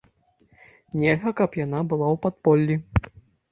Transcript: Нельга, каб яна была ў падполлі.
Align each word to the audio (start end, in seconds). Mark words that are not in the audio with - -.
Нельга, 1.01 1.33
каб 1.43 1.59
яна 1.65 1.79
была 1.93 2.07
ў 2.17 2.25
падполлі. 2.27 2.75